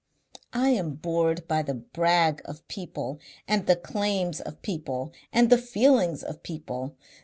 I 0.55 0.69
am 0.69 0.95
bored 0.95 1.47
by 1.47 1.61
the 1.61 1.75
brag 1.75 2.41
of 2.45 2.67
people 2.67 3.19
and 3.47 3.67
the 3.67 3.75
claims 3.75 4.41
of 4.41 4.63
people 4.63 5.13
and 5.31 5.51
the 5.51 5.59
feelings 5.59 6.23
of 6.23 6.41
people. 6.41 6.95